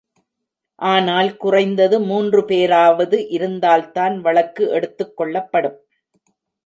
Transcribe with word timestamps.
ஆனால் 0.79 1.29
குறைந்தது 1.37 1.97
மூன்று 1.99 2.41
பேராவது 2.45 3.29
இருந்தால்தான் 3.29 4.17
வழக்கு 4.19 4.65
எடுத்துக்கொள்ளப்படும். 4.77 5.77